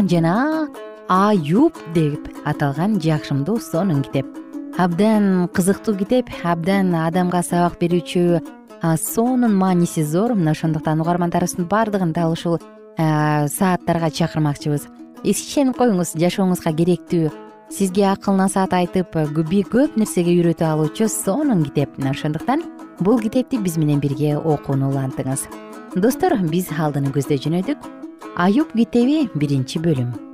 Жана 0.00 0.70
аюб 1.10 1.74
деп 1.90 2.28
аталган 2.46 3.00
жакшымдуу 3.02 3.58
сонун 3.58 4.04
китеп. 4.06 4.26
Абдан 4.78 5.48
кызыктуу 5.50 5.96
китеп 5.98 6.30
абдан 6.44 6.94
адамга 6.94 7.42
сабак 7.42 7.80
берүүчү 7.80 8.38
сонун 9.02 9.56
мааниси 9.58 10.04
зор. 10.04 10.36
Мына 10.38 10.54
ошондуктан 10.54 11.00
угармандарыбыздын 11.02 11.66
баардыгын 11.66 12.12
дал 12.12 12.32
ушул 12.32 12.60
сааттарга 12.96 14.10
чакырмакчыбыз. 14.10 14.86
Ишенип 15.24 15.82
коюңуз 15.82 16.14
жашооңузга 16.14 16.72
керектүү. 16.78 17.34
Сизге 17.74 18.06
акыл 18.12 18.38
насаат 18.38 18.72
айтып 18.78 19.10
көп 19.10 19.98
нерсеге 19.98 20.30
үйрөтө 20.38 20.70
алуучу 20.70 21.08
сонун 21.08 21.64
китеп. 21.64 21.98
Мына 21.98 22.14
ошондуктан 22.14 22.62
бул 23.00 23.18
китепти 23.18 23.58
биз 23.58 23.76
менен 23.78 23.98
бирге 23.98 24.38
окууну 24.38 24.94
улантыңыз. 24.94 25.48
Достор 25.96 26.38
биз 26.38 26.70
алдыны 26.70 27.10
көздөй 27.10 27.42
жөнөдүк. 27.42 27.78
Аюб 28.36 28.72
китеби 28.78 29.28
биринчи 29.34 29.82
бөлүм 29.82 30.29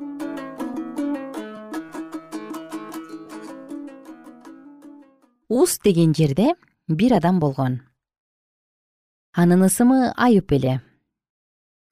уз 5.49 5.79
деген 5.79 6.15
жерде 6.15 6.55
бир 6.89 7.13
адам 7.17 7.41
болгон. 7.41 7.81
Анын 9.33 9.67
ысымы 9.67 10.13
аюп 10.17 10.53
эле. 10.53 10.81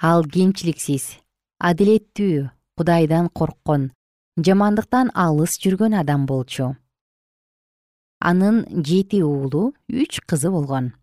Ал 0.02 0.24
кемчиликсиз 0.24 1.18
адилеттүү 1.58 2.50
кудайдан 2.76 3.28
корккон 3.28 3.92
жамандыктан 4.36 5.12
алыс 5.14 5.58
жүргөн 5.62 5.94
адам 6.00 6.26
болчу. 6.26 6.74
Анын 8.18 8.64
жети 8.82 9.22
уулу 9.22 9.74
үч 9.88 10.20
кызы 10.26 10.50
болгон. 10.50 10.94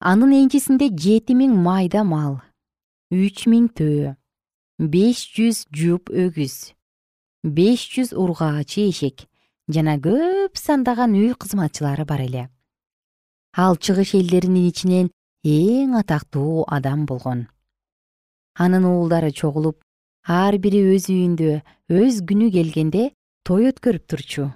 Анын 0.00 0.32
энчисинде 0.32 0.88
жети 0.88 1.34
миң 1.36 1.52
майда 1.58 2.04
мал 2.04 2.40
үч 3.12 3.44
миң 3.46 3.68
төө 3.76 4.14
беш 4.78 5.26
жүз 5.36 5.66
жуп 5.68 6.08
өгүз 6.08 6.72
беш 7.44 7.84
жүз 7.92 8.14
ургаачы 8.16 8.88
эшек 8.88 9.26
жана 9.74 9.96
көп 10.02 10.58
сандаган 10.58 11.14
үй 11.18 11.32
кызматчылары 11.34 12.04
бар 12.04 12.22
эле. 12.26 12.48
Ал 13.56 13.76
чыгыш 13.76 14.14
элдеринин 14.18 14.68
ичинен 14.68 15.10
эң 15.44 15.96
атактуу 15.98 16.64
адам 16.68 17.06
болгон. 17.06 17.46
Анын 18.54 18.84
уулдары 18.84 19.32
чогулуп 19.32 19.82
ар 20.28 20.56
бири 20.58 20.82
өз 20.94 21.08
үйүндө 21.10 21.60
өз 21.90 22.22
күнү 22.28 22.50
келгенде 22.54 23.10
той 23.44 23.68
өткөрүп 23.72 24.06
турчу. 24.06 24.50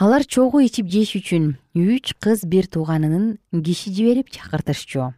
Алар 0.00 0.24
чогуу 0.24 0.62
ичип 0.64 0.88
жеш 0.88 1.12
үчүн 1.18 1.50
үч 1.76 2.14
кыз 2.24 2.46
бир 2.48 2.66
тууганынын 2.72 3.36
киши 3.66 3.92
жиберип 3.92 4.30
чакыртышчу. 4.32 5.12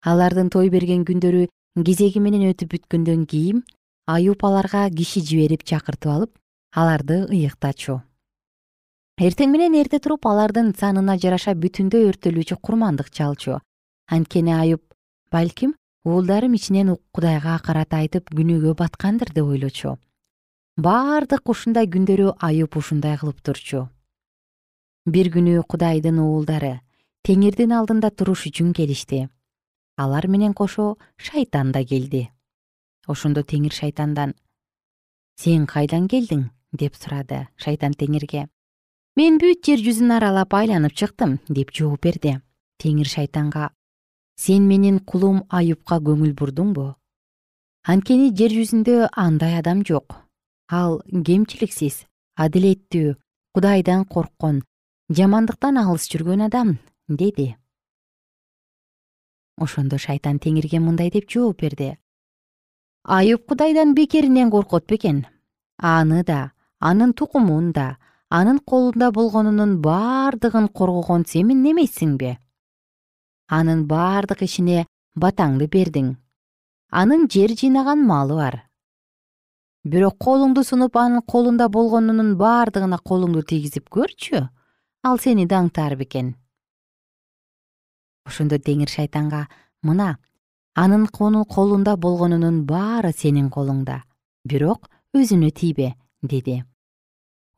Алардын 0.00 0.48
той 0.48 0.70
берген 0.72 1.04
күндөрү 1.04 1.48
кезеги 1.84 2.22
менен 2.22 2.48
өтүп 2.48 2.72
бүткөндөн 2.72 3.26
кийин 3.28 3.64
аюп 4.08 4.44
аларга 4.48 4.88
киши 4.88 5.20
жиберип 5.20 5.66
чакыртып 5.68 6.10
алып 6.14 6.32
аларды 6.72 7.24
ыйыктачу. 7.24 8.02
Эртең 9.18 9.50
менен 9.50 9.74
эрте 9.74 9.98
туруп 9.98 10.26
алардын 10.28 10.74
санына 10.76 11.16
жараша 11.18 11.54
бүтүндөй 11.56 12.04
өрттөлүүчү 12.10 12.58
курмандык 12.62 13.08
чалчу. 13.10 13.58
Анткени 14.06 14.52
аюп 14.52 14.82
балким 15.32 15.74
уулдарым 16.04 16.54
ичинен 16.54 16.94
кудайга 17.12 17.58
карата 17.64 18.02
айтып 18.04 18.30
күнөөгө 18.30 18.74
баткандыр 18.78 19.32
деп 19.32 19.48
ойлочу. 19.48 19.96
Баардык 20.76 21.48
ушундай 21.48 21.88
күндөрү 21.88 22.36
аюп 22.38 22.76
ушундай 22.76 23.16
кылып 23.18 23.40
турчу. 23.42 23.88
Бир 25.06 25.32
күнү 25.34 25.64
кудайдын 25.64 26.20
уулдары 26.20 26.78
теңирдин 27.24 27.72
алдында 27.72 28.10
туруш 28.10 28.46
үчүн 28.52 28.74
келишти. 28.76 29.28
Алар 29.96 30.28
менен 30.28 30.54
кошо 30.54 30.96
шайтан 31.16 31.72
да 31.72 31.82
келди. 31.82 32.28
Ошондо 33.08 33.42
теңир 33.42 33.72
шайтандан 33.72 34.36
сен 35.38 35.66
кайдан 35.66 36.06
келдиң 36.12 36.50
деп 36.72 36.94
сурады 36.96 37.46
шайтан 37.56 37.92
теңирге. 37.92 38.48
Мен 39.16 39.38
бүт 39.38 39.64
жер 39.64 39.82
жүзүн 39.82 40.14
аралап 40.18 40.54
айланып 40.54 40.94
чыктым 40.94 41.38
деп 41.48 41.72
жооп 41.72 42.02
берди. 42.02 42.38
Теңир 42.78 43.08
шайтанга 43.10 43.70
сен 44.38 44.68
менин 44.68 45.00
кулум 45.00 45.42
аюпка 45.50 45.98
көңүл 45.98 46.34
бурдуңбу 46.38 46.92
анткени 47.88 48.32
жер 48.36 48.52
жүзүндө 48.52 49.08
андай 49.16 49.56
адам 49.58 49.80
жок. 49.88 50.18
Ал 50.68 50.98
кемчиликсиз 51.08 52.02
адилеттүү 52.36 53.14
кудайдан 53.56 54.04
корккон 54.04 54.60
жамандыктан 55.08 55.80
алыс 55.80 56.04
жүргөн 56.12 56.44
адам 56.46 56.74
деди. 57.08 57.54
Ошондо 59.56 59.96
шайтан 59.98 60.36
теңирге 60.38 60.82
мындай 60.84 61.10
деп 61.10 61.30
жооп 61.32 61.64
берди. 61.64 61.96
Аюп 63.04 63.46
кудайдан 63.48 63.94
бекеринен 63.94 64.50
коркот 64.50 64.86
бекен. 64.86 65.24
Аны 65.78 66.22
да 66.24 66.52
анын 66.80 67.12
тукумун 67.12 67.72
да 67.72 67.96
анын 68.30 68.58
колунда 68.58 69.10
болгонунун 69.12 69.80
баардыгын 69.82 70.68
коргогон 70.68 71.24
сен 71.26 71.50
эмессиңби 71.50 72.36
анын 73.48 73.86
бардык 73.88 74.42
ишине 74.44 74.86
батаңды 75.16 75.68
бердиң. 75.72 76.16
Анын 76.90 77.28
жер 77.28 77.52
жыйнаган 77.56 78.04
малы 78.06 78.36
бар. 78.36 78.56
Бирок 79.84 80.18
колуңду 80.20 80.64
сунуп 80.64 80.96
анын 80.96 81.22
колунда 81.22 81.68
болгонунун 81.68 82.36
бардыгына 82.36 82.98
колуңду 83.00 83.42
тийгизип 83.42 83.88
көрчү 83.88 84.48
ал 85.04 85.18
сени 85.18 85.46
даңтаар 85.46 85.96
бекен 85.96 86.34
ошондо 88.28 88.58
теңир 88.58 88.90
шайтанга 88.92 89.46
мына 89.82 90.18
анын 90.74 91.06
колунда 91.08 91.96
болгонунун 91.96 92.64
баары 92.66 93.12
сенин 93.12 93.48
колуңда. 93.50 94.02
Бирок 94.44 94.90
өзүнө 95.16 95.50
тийбе 95.50 95.94
деди 96.22 96.64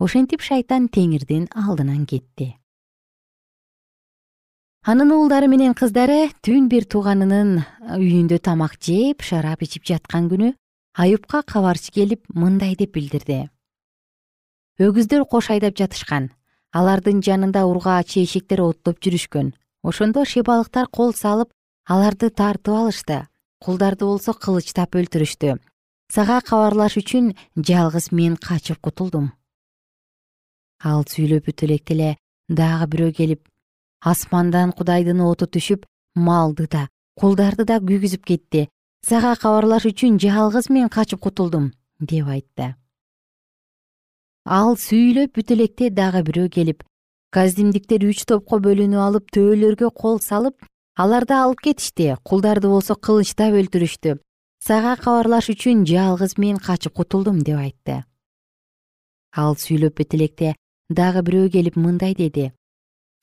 ошентип 0.01 0.41
шайтан 0.41 0.89
теңирдин 0.89 1.45
алдынан 1.53 2.07
кетти. 2.09 2.55
Анын 4.89 5.11
уулдары 5.13 5.49
менен 5.53 5.75
кыздары 5.77 6.31
түн 6.41 6.71
бир 6.73 6.87
тууганынын 6.89 7.59
үйүндө 7.99 8.39
тамак 8.41 8.79
жеп 8.81 9.21
шарап 9.21 9.61
ичип 9.61 9.85
жаткан 9.85 10.31
күнү 10.33 10.55
аюпка 10.97 11.43
кабарчы 11.45 11.93
келип 11.93 12.25
мындай 12.33 12.79
деп 12.81 12.95
билдирди. 12.97 13.51
Өгүздөр 14.81 15.27
кош 15.29 15.51
айдап 15.53 15.77
жатышкан 15.77 16.31
алардын 16.73 17.21
жанында 17.21 17.67
ургаачы 17.69 18.23
эшектер 18.25 18.63
оттоп 18.65 19.03
жүрүшкөн. 19.05 19.53
Ошондо 19.85 20.25
шебалыктар 20.25 20.89
кол 20.89 21.13
салып 21.13 21.53
аларды 21.85 22.31
тартып 22.31 22.73
алышты. 22.73 23.27
Кулдарды 23.61 24.09
болсо 24.09 24.33
кылычтап 24.33 24.97
өлтүрүштү. 24.97 25.59
Сага 26.09 26.41
кабарлаш 26.41 26.97
үчүн 26.97 27.35
жалгыз 27.57 28.09
мен 28.17 28.41
качып 28.41 28.81
кутулдум 28.81 29.29
ал 30.85 31.05
сүйлөп 31.05 31.47
бүтө 31.49 31.67
электе 31.69 31.95
эле 31.95 32.11
дагы 32.49 32.87
бирөө 32.93 33.13
келип 33.19 33.49
асмандан 34.01 34.73
кудайдын 34.73 35.21
оту 35.21 35.47
түшүп 35.47 35.85
малды 36.17 36.67
да 36.73 36.89
кулдарды 37.21 37.67
да 37.69 37.79
күйгүзүп 37.79 38.25
кетти. 38.25 38.69
Сага 39.05 39.35
кабарлаш 39.37 39.87
үчүн 39.91 40.19
жалгыз 40.21 40.71
мен 40.73 40.89
качып 40.89 41.21
кутулдум 41.21 41.73
деп 42.01 42.29
айтты. 42.29 42.75
Ал 44.45 44.77
сүйлөп 44.77 45.37
бүтө 45.37 45.57
электе 45.57 45.91
дагы 45.91 46.25
бирөө 46.25 46.49
келип 46.57 46.85
каздимдиктер 47.31 48.05
үч 48.09 48.25
топко 48.27 48.59
бөлүнүп 48.65 49.05
алып 49.05 49.29
төөлөргө 49.37 49.93
кол 49.95 50.19
салып 50.25 50.65
аларды 50.97 51.37
алып 51.37 51.61
кетишти 51.67 52.17
кулдарды 52.25 52.69
болсо 52.73 52.97
кылычтап 52.97 53.55
өлтүрүштү. 53.61 54.17
Сага 54.61 54.97
кабарлаш 55.01 55.53
үчүн 55.53 55.85
жалгыз 55.89 56.37
мен 56.37 56.59
качып 56.59 56.97
кутулдум 56.97 57.45
деп 57.45 57.61
айтты. 57.61 58.03
Ал 59.37 59.55
сүйлөп 59.57 60.01
бүтө 60.01 60.19
электе 60.19 60.57
дагы 60.91 61.23
бирөө 61.27 61.51
келип 61.55 61.77
мындай 61.77 62.15
деди. 62.19 62.51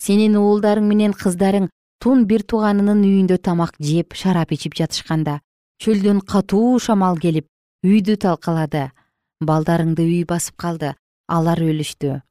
Сенин 0.02 0.38
уулдарың 0.40 0.88
менен 0.90 1.14
кыздарың 1.14 1.70
тун 2.02 2.26
бир 2.30 2.44
тууганынын 2.44 3.04
үйүндө 3.06 3.38
тамак 3.48 3.76
жеп 3.80 4.16
шарап 4.16 4.54
ичип 4.56 4.78
жатышканда 4.80 5.40
чөлдөн 5.84 6.22
катуу 6.34 6.80
шамал 6.80 7.20
келип 7.22 7.48
үйдү 7.86 8.18
талкалады. 8.24 8.92
Балдарыңды 9.44 10.02
үй 10.02 10.24
басып 10.26 10.56
калды 10.58 10.96
алар 11.28 11.60
өлүштү. 11.62 12.22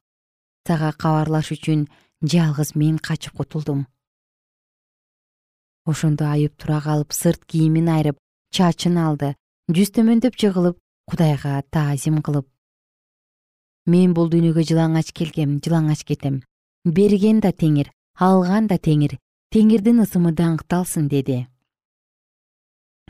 Сага 0.67 0.91
кабарлаш 0.91 1.53
үчүн 1.55 1.85
жалгыз 2.23 2.75
мен 2.75 2.97
качып 2.99 3.37
кутулдум 3.39 3.85
ошондо 5.87 6.27
аюп 6.27 6.53
тура 6.59 6.81
калып 6.83 7.13
сырт 7.15 7.45
кийимин 7.47 7.87
айрып 7.89 8.17
чачын 8.55 8.97
алды. 8.99 9.33
Жүз 9.71 9.93
төмөндөп 9.95 10.35
жыгылып 10.41 10.77
кудайга 11.09 11.61
таазим 11.71 12.21
кылып 12.25 12.47
мен 13.87 14.13
бул 14.13 14.27
дүйнөгө 14.31 14.65
жылаңач 14.67 15.13
келгем 15.15 15.57
жылаңач 15.63 16.03
кетем. 16.07 16.41
Берген 16.85 17.39
да 17.39 17.51
теңир 17.51 17.89
алган 18.19 18.67
да 18.67 18.77
теңир 18.77 19.15
теңирдин 19.55 20.03
ысымы 20.03 20.33
даңкталсын 20.35 21.07
деди. 21.07 21.45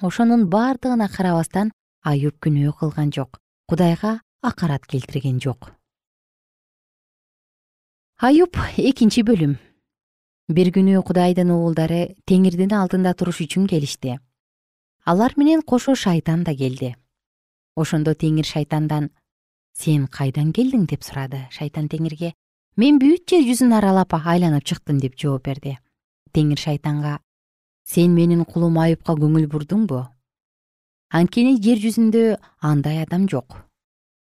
Ошонун 0.02 0.46
бардыгына 0.54 1.10
карабастан 1.10 1.72
аюп 2.06 2.38
күнөө 2.46 2.76
кылган 2.80 3.12
жок 3.12 3.40
кудайга 3.68 4.20
акарат 4.42 4.86
келтирген 4.86 5.42
жок. 5.42 5.74
Аюп 8.22 8.58
экинчи 8.78 9.22
бөлүм. 9.26 9.58
Бир 10.48 10.70
күнү 10.72 11.02
кудайдын 11.04 11.52
уулдары 11.52 12.16
теңирдин 12.30 12.72
алдында 12.74 13.12
туруш 13.13 13.42
үчүн 13.44 13.68
келишти. 13.68 14.20
Алар 15.06 15.34
менен 15.38 15.62
кошо 15.62 15.96
шайтан 15.96 16.44
да 16.44 16.56
келди. 16.56 16.96
Ошондо 17.76 18.13
теңир 18.13 18.48
шайтандан 18.48 19.12
сен 19.78 20.08
кайдан 20.08 20.52
келдиң? 20.54 20.88
деп 20.90 21.04
сурады. 21.04 21.46
Шайтан 21.52 21.88
теңирге 21.88 22.34
мен 22.78 23.00
бүт 23.00 23.30
жер 23.30 23.46
жүзүн 23.46 23.78
аралап 23.78 24.13
айланып 24.18 24.66
чыктым 24.66 25.00
деп 25.02 25.16
жооп 25.18 25.46
берди. 25.46 25.78
Теңир 26.34 26.60
шайтанга 26.60 27.20
сен 27.88 28.13
менин 28.13 28.44
кулум 28.46 28.78
аюпка 28.82 29.16
көңүл 29.16 29.48
бурдуңбу? 29.48 30.04
Анткени 31.13 31.56
жер 31.63 31.80
жүзүндө 31.80 32.24
андай 32.60 33.02
адам 33.04 33.30
жок. 33.32 33.62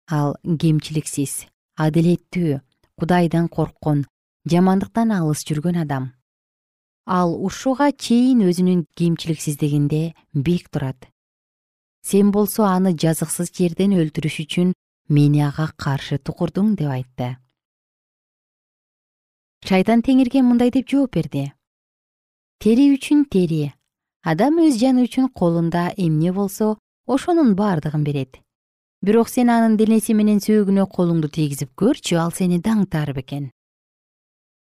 Ал 0.10 0.38
кемчиликсиз 0.44 1.46
адилеттүү 1.76 2.62
кудайдан 3.00 3.50
корккон 3.52 4.06
жамандыктан 4.50 5.12
алыс 5.12 5.44
жүргөн 5.48 5.82
адам. 5.84 6.14
Ал 7.06 7.36
ушуга 7.46 7.92
чейин 7.92 8.46
өзүнүн 8.48 8.86
кемчиликсиздигинде 8.96 10.14
бек 10.34 10.70
турат. 10.70 11.10
Сен 12.02 12.32
болсо 12.32 12.64
аны 12.64 12.94
жазыксыз 12.96 13.52
жерден 13.52 13.98
өлтүрүш 14.00 14.40
үчүн 14.46 14.74
мени 15.10 15.41
ага 15.45 15.67
каршы 15.78 16.17
тукурдуң 16.17 16.76
деп 16.80 16.91
айтты. 16.93 17.30
Шайтан 19.67 20.02
теңирге 20.06 20.41
мындай 20.45 20.72
деп 20.72 20.88
жооп 20.88 21.17
берди. 21.17 21.52
Тери 22.60 22.89
үчүн 22.95 23.26
тери 23.30 23.74
адам 24.24 24.60
өз 24.63 24.80
жаны 24.80 25.06
үчүн 25.10 25.30
колунда 25.34 25.89
эмне 25.98 26.32
болсо 26.32 26.78
ошонун 27.08 27.56
бардыгын 27.56 28.04
берет. 28.04 28.39
Бирок 29.02 29.30
сен 29.30 29.50
анын 29.50 29.78
денеси 29.80 30.13
менен 30.13 30.43
сөөгүнө 30.43 30.89
колуңду 30.91 31.30
тийгизип 31.32 31.72
көрчү 31.80 32.19
ал 32.19 32.36
сени 32.36 32.60
даңктаар 32.60 33.13
бекен 33.15 33.52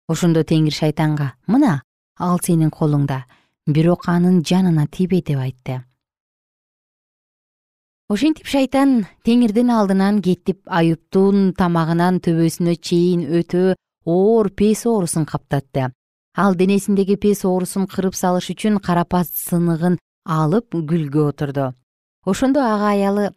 ошондо 0.07 0.43
теңир 0.45 0.73
шайтанга 0.73 1.31
мына 1.49 1.79
ал 2.21 2.39
сенин 2.45 2.69
колуңда 2.69 3.23
бирок 3.65 4.07
анын 4.11 4.43
жанына 4.45 4.85
тийбе 4.91 5.21
деп 5.25 5.39
айтты 5.41 5.79
ошентип 8.05 8.45
шайтан 8.45 9.07
теңирдин 9.25 9.71
алдынан 9.73 10.19
кетип 10.21 10.59
аюптун 10.69 11.53
тамагынан 11.57 12.19
төбөсүнө 12.21 12.75
чейин 12.77 13.23
өтө 13.39 13.73
оор 14.05 14.51
пес 14.53 14.85
оорусун 14.85 15.25
каптатты. 15.25 15.89
Ал 16.37 16.53
денесиндеги 16.55 17.15
пес 17.17 17.41
оорусун 17.45 17.87
кырып 17.89 18.13
салыш 18.13 18.51
үчүн 18.53 18.77
карапат 18.77 19.31
сыныгын 19.31 19.97
алып 20.25 20.75
гүлгө 20.75 21.31
отурду. 21.31 21.71
Ошондо 22.25 22.61
ага 22.61 22.91
аялы 22.93 23.31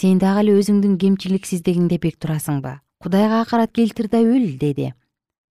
сен 0.00 0.18
дагы 0.18 0.46
эле 0.46 0.56
өзүңдүн 0.56 0.96
кемчиликсиздигиңде 1.04 2.00
бек 2.00 2.16
турасыңбы 2.16 2.78
кудайга 3.04 3.42
акарат 3.42 3.76
келтир 3.76 4.08
да 4.08 4.22
өл 4.24 4.56
деди. 4.56 4.94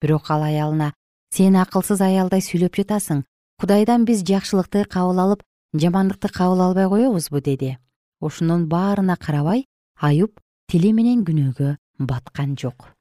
Бирок 0.02 0.32
ал 0.34 0.50
аялына 0.50 0.94
сен 1.30 1.62
акылсыз 1.62 2.02
аялдай 2.02 2.42
сүйлөп 2.42 2.82
жатасың. 2.82 3.22
Кудайдан 3.62 4.10
биз 4.10 4.26
жакшылыкты 4.26 4.88
кабыл 4.90 5.22
алып 5.22 5.46
жамандыкты 5.78 6.34
кабыл 6.34 6.62
албай 6.72 6.90
коебузбу 6.90 7.42
деди 7.42 7.78
ошонун 8.24 8.68
баарына 8.72 9.18
карабай 9.20 9.66
аюп 10.00 10.40
тили 10.72 10.94
менен 10.96 11.24
күнөөгө 11.28 11.76
баткан 12.00 12.56
жок. 12.56 12.94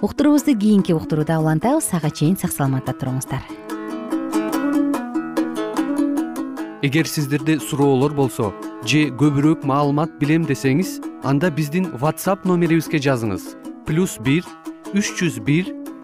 Уктуруубузду 0.00 0.54
кийинки 0.54 0.92
уктурууда 0.92 1.40
улантабыз 1.40 1.88
ага 1.92 2.10
чейин 2.10 2.36
сак 2.36 2.52
саламатта 2.52 2.92
туруңуздар. 2.92 3.42
Эгер 6.82 7.08
сиздерде 7.10 7.58
суроолор 7.58 8.14
болсо 8.14 8.52
же 8.86 9.08
көбүрөөк 9.10 9.64
маалымат 9.66 10.14
билем 10.20 10.46
десеңиз 10.46 11.00
анда 11.24 11.50
биздин 11.50 11.90
whatsapp 11.98 12.46
номерибизге 12.46 13.02
жазыңыз. 13.02 13.56
плюс 13.86 14.18
бир 14.20 14.44
үч 14.94 15.10
жүз 15.18 15.40
бир 15.42 15.66